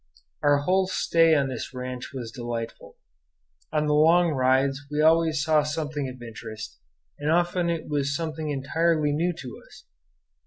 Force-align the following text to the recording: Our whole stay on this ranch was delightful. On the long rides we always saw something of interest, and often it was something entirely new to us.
Our 0.41 0.61
whole 0.61 0.87
stay 0.87 1.35
on 1.35 1.47
this 1.47 1.75
ranch 1.75 2.09
was 2.11 2.31
delightful. 2.31 2.97
On 3.71 3.85
the 3.85 3.93
long 3.93 4.31
rides 4.31 4.81
we 4.89 4.99
always 4.99 5.43
saw 5.43 5.61
something 5.61 6.09
of 6.09 6.23
interest, 6.23 6.79
and 7.19 7.29
often 7.29 7.69
it 7.69 7.87
was 7.87 8.15
something 8.15 8.49
entirely 8.49 9.11
new 9.11 9.31
to 9.33 9.61
us. 9.63 9.85